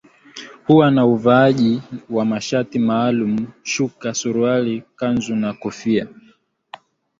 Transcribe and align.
Huwa 0.67 0.91
na 0.91 1.05
uvaaji 1.05 1.81
wa 2.09 2.25
mashati 2.25 2.79
maalum 2.79 3.47
shuka 3.63 4.13
suruali 4.13 4.83
kanzu 4.95 5.35
na 5.35 5.53
kofia 5.53 6.07